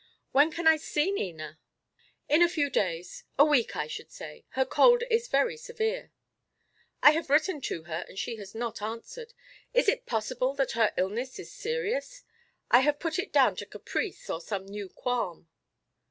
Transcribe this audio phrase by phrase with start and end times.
[0.31, 1.59] "When can I see Nina?"
[2.27, 4.45] "In a few days a week, I should say.
[4.57, 6.11] Her cold is very severe."
[7.03, 9.35] "I have written to her, and she has not answered.
[9.75, 12.23] Is it possible that her illness is serious?
[12.71, 15.47] I have put it down to caprice or some new qualm."